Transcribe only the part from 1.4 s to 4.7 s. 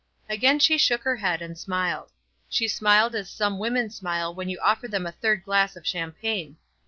and smiled. She smiled as some women smile when you